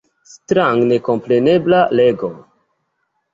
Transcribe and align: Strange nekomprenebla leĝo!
Strange 0.29 0.87
nekomprenebla 0.91 1.83
leĝo! 2.01 2.31